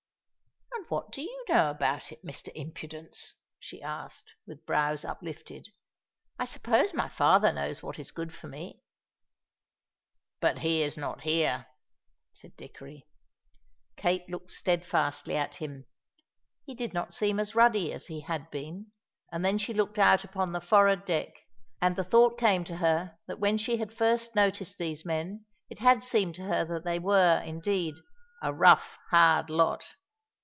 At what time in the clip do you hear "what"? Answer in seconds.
0.89-1.11, 7.83-7.97